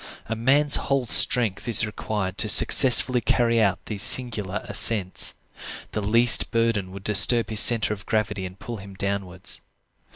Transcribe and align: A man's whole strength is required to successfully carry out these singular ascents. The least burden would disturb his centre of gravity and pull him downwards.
A 0.25 0.35
man's 0.35 0.77
whole 0.77 1.05
strength 1.05 1.67
is 1.67 1.85
required 1.85 2.35
to 2.39 2.49
successfully 2.49 3.21
carry 3.21 3.61
out 3.61 3.77
these 3.85 4.01
singular 4.01 4.61
ascents. 4.67 5.35
The 5.91 6.01
least 6.01 6.49
burden 6.49 6.91
would 6.91 7.03
disturb 7.03 7.51
his 7.51 7.59
centre 7.59 7.93
of 7.93 8.07
gravity 8.07 8.47
and 8.47 8.57
pull 8.57 8.77
him 8.77 8.95
downwards. 8.95 9.61